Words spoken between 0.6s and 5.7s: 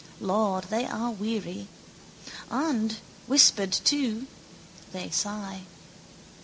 they are weary; and, whispered to, they sigh.